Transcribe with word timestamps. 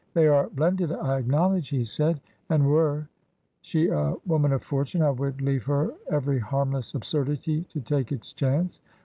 'They 0.15 0.25
are 0.25 0.49
blended, 0.49 0.91
I 0.91 1.19
acknowledge,' 1.19 1.69
he 1.69 1.83
said,' 1.83 2.21
and 2.49 2.65
were... 2.67 3.07
she 3.61 3.87
a 3.89 4.15
woman 4.25 4.51
of 4.51 4.63
fortune, 4.63 5.03
I 5.03 5.11
would 5.11 5.41
leave 5.41 5.65
her 5.65 5.93
every 6.09 6.39
harmless 6.39 6.95
absurdity 6.95 7.65
to 7.69 7.79
take 7.81 8.11
its 8.11 8.33
chance. 8.33 8.79